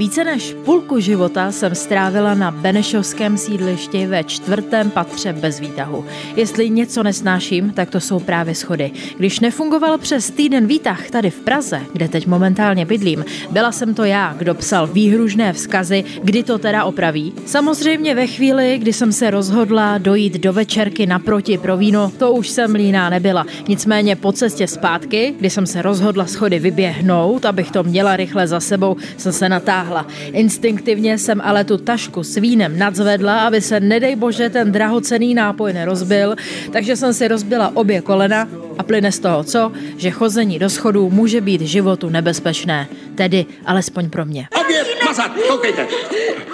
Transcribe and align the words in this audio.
Více 0.00 0.24
než 0.24 0.56
půlku 0.64 1.00
života 1.00 1.52
jsem 1.52 1.74
strávila 1.74 2.34
na 2.34 2.50
Benešovském 2.50 3.38
sídlišti 3.38 4.06
ve 4.06 4.24
čtvrtém 4.24 4.90
patře 4.90 5.32
bez 5.32 5.60
výtahu. 5.60 6.04
Jestli 6.36 6.70
něco 6.70 7.02
nesnáším, 7.02 7.70
tak 7.70 7.90
to 7.90 8.00
jsou 8.00 8.20
právě 8.20 8.54
schody. 8.54 8.90
Když 9.16 9.40
nefungoval 9.40 9.98
přes 9.98 10.30
týden 10.30 10.66
výtah 10.66 11.10
tady 11.10 11.30
v 11.30 11.40
Praze, 11.40 11.80
kde 11.92 12.08
teď 12.08 12.26
momentálně 12.26 12.86
bydlím, 12.86 13.24
byla 13.50 13.72
jsem 13.72 13.94
to 13.94 14.04
já, 14.04 14.34
kdo 14.38 14.54
psal 14.54 14.86
výhružné 14.86 15.52
vzkazy, 15.52 16.04
kdy 16.22 16.42
to 16.42 16.58
teda 16.58 16.84
opraví. 16.84 17.32
Samozřejmě 17.46 18.14
ve 18.14 18.26
chvíli, 18.26 18.78
kdy 18.78 18.92
jsem 18.92 19.12
se 19.12 19.30
rozhodla 19.30 19.98
dojít 19.98 20.34
do 20.34 20.52
večerky 20.52 21.06
naproti 21.06 21.58
pro 21.58 21.76
víno, 21.76 22.12
to 22.18 22.32
už 22.32 22.48
jsem 22.48 22.74
líná 22.74 23.10
nebyla. 23.10 23.46
Nicméně 23.68 24.16
po 24.16 24.32
cestě 24.32 24.66
zpátky, 24.66 25.34
kdy 25.38 25.50
jsem 25.50 25.66
se 25.66 25.82
rozhodla 25.82 26.26
schody 26.26 26.58
vyběhnout, 26.58 27.44
abych 27.44 27.70
to 27.70 27.82
měla 27.82 28.16
rychle 28.16 28.46
za 28.46 28.60
sebou, 28.60 28.96
jsem 29.16 29.32
se 29.32 29.48
natáhla. 29.48 29.89
Instinktivně 30.32 31.18
jsem 31.18 31.40
ale 31.44 31.64
tu 31.64 31.76
tašku 31.76 32.22
s 32.24 32.36
vínem 32.36 32.78
nadzvedla, 32.78 33.46
aby 33.46 33.60
se 33.60 33.80
nedej 33.80 34.16
bože 34.16 34.50
ten 34.50 34.72
drahocený 34.72 35.34
nápoj 35.34 35.72
nerozbil, 35.72 36.36
takže 36.72 36.96
jsem 36.96 37.14
si 37.14 37.28
rozbila 37.28 37.70
obě 37.74 38.00
kolena 38.00 38.48
a 38.78 38.82
plyne 38.82 39.12
z 39.12 39.18
toho 39.18 39.44
co? 39.44 39.72
Že 39.96 40.10
chození 40.10 40.58
do 40.58 40.70
schodů 40.70 41.10
může 41.10 41.40
být 41.40 41.60
životu 41.60 42.08
nebezpečné. 42.08 42.88
Tedy 43.14 43.46
alespoň 43.66 44.10
pro 44.10 44.24
mě. 44.24 44.48
Obě 44.60 44.84
mazat, 45.04 45.32
koukejte. 45.48 45.86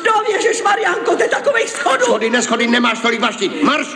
No 0.06 0.16
Marianko, 0.66 1.16
to 1.16 1.22
je 1.22 1.28
takových 1.28 1.68
schodů. 1.68 2.04
Schody, 2.04 2.30
neschody, 2.30 2.66
nemáš 2.66 2.98
tolik 3.00 3.20
vaští. 3.20 3.50
Marš! 3.62 3.86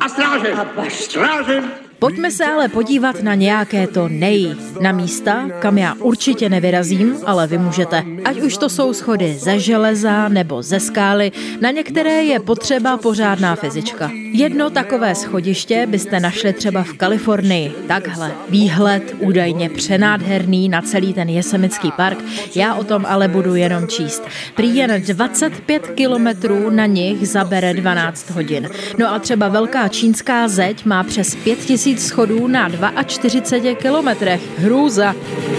A 0.00 0.08
stráže! 0.08 0.54
Stráže! 0.88 1.62
Pojďme 2.02 2.30
se 2.30 2.44
ale 2.44 2.68
podívat 2.68 3.22
na 3.22 3.34
nějaké 3.34 3.86
to 3.86 4.08
nej, 4.08 4.56
na 4.80 4.92
místa, 4.92 5.48
kam 5.58 5.78
já 5.78 5.94
určitě 5.94 6.48
nevyrazím, 6.48 7.16
ale 7.26 7.46
vy 7.46 7.58
můžete. 7.58 8.04
Ať 8.24 8.40
už 8.40 8.56
to 8.56 8.68
jsou 8.68 8.92
schody 8.92 9.34
ze 9.38 9.58
železa 9.58 10.28
nebo 10.28 10.62
ze 10.62 10.80
skály, 10.80 11.32
na 11.60 11.70
některé 11.70 12.24
je 12.24 12.40
potřeba 12.40 12.96
pořádná 12.96 13.56
fyzička. 13.56 14.10
Jedno 14.32 14.70
takové 14.70 15.14
schodiště 15.14 15.86
byste 15.90 16.20
našli 16.20 16.52
třeba 16.52 16.82
v 16.82 16.92
Kalifornii. 16.92 17.72
Takhle, 17.88 18.32
výhled 18.48 19.14
údajně 19.18 19.70
přenádherný 19.70 20.68
na 20.68 20.82
celý 20.82 21.14
ten 21.14 21.28
Jesemický 21.28 21.92
park, 21.96 22.18
já 22.54 22.74
o 22.74 22.84
tom 22.84 23.06
ale 23.08 23.28
budu 23.28 23.54
jenom 23.54 23.86
číst. 23.86 24.22
Prý 24.54 24.76
jen 24.76 25.02
25 25.06 25.86
kilometrů 25.86 26.70
na 26.70 26.86
nich 26.86 27.28
zabere 27.28 27.74
12 27.74 28.30
hodin. 28.30 28.68
No 28.98 29.14
a 29.14 29.18
třeba 29.18 29.48
velká 29.48 29.88
čínská 29.88 30.48
zeď 30.48 30.84
má 30.84 31.02
přes 31.02 31.34
5000 31.34 31.91
tisíc 31.94 32.08
schodů 32.08 32.46
na 32.46 32.68
42 33.04 33.74
kilometrech. 33.74 34.40
Hrůza. 34.58 35.14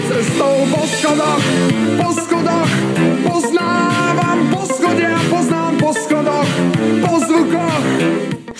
Cestou 0.08 0.66
po 0.70 0.86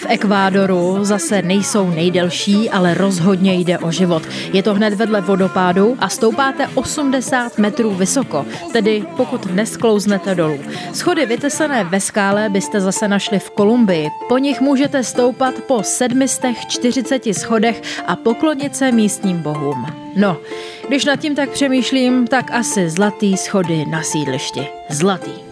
V 0.05 0.07
Ekvádoru 0.09 0.99
zase 1.05 1.43
nejsou 1.43 1.91
nejdelší, 1.91 2.71
ale 2.71 2.95
rozhodně 2.95 3.55
jde 3.55 3.79
o 3.79 3.91
život. 3.91 4.23
Je 4.53 4.63
to 4.63 4.75
hned 4.75 4.95
vedle 4.95 5.21
vodopádu 5.21 5.97
a 5.99 6.09
stoupáte 6.09 6.69
80 6.75 7.59
metrů 7.59 7.91
vysoko, 7.91 8.47
tedy 8.73 9.05
pokud 9.17 9.55
nesklouznete 9.55 10.35
dolů. 10.35 10.59
Schody 10.93 11.27
vytesané 11.27 11.85
ve 11.85 12.01
skále 12.01 12.49
byste 12.49 12.81
zase 12.81 13.09
našli 13.09 13.39
v 13.39 13.51
Kolumbii. 13.51 14.09
Po 14.29 14.39
nich 14.39 14.61
můžete 14.61 15.05
stoupat 15.05 15.55
po 15.55 15.83
740 15.83 17.23
schodech 17.33 17.83
a 18.07 18.17
poklonit 18.17 18.77
se 18.77 18.93
místním 18.93 19.43
bohům. 19.43 19.87
No, 20.17 20.37
když 20.89 21.05
nad 21.05 21.17
tím 21.17 21.35
tak 21.35 21.51
přemýšlím, 21.51 22.27
tak 22.27 22.51
asi 22.51 22.91
zlatý 22.91 23.37
schody 23.37 23.85
na 23.91 24.03
sídlišti. 24.03 24.67
Zlatý. 24.91 25.44